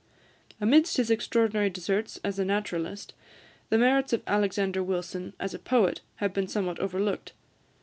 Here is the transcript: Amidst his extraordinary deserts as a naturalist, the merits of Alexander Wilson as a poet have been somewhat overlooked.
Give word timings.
Amidst 0.59 0.97
his 0.97 1.11
extraordinary 1.11 1.69
deserts 1.69 2.19
as 2.23 2.39
a 2.39 2.43
naturalist, 2.43 3.13
the 3.69 3.77
merits 3.77 4.13
of 4.13 4.23
Alexander 4.25 4.81
Wilson 4.81 5.33
as 5.39 5.53
a 5.53 5.59
poet 5.59 6.01
have 6.15 6.33
been 6.33 6.47
somewhat 6.47 6.79
overlooked. 6.79 7.33